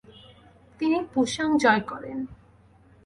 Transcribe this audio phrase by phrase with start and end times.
[0.79, 2.17] তিনি পুশাং জয় করেন।